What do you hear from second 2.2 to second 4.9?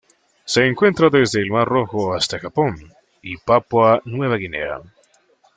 Japón y Papúa Nueva Guinea.